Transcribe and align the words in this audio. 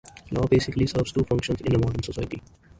Law 0.31 0.47
basically 0.47 0.87
serves 0.87 1.11
two 1.11 1.23
functions 1.25 1.61
in 1.61 1.75
a 1.75 1.77
modern 1.77 2.01
society. 2.01 2.41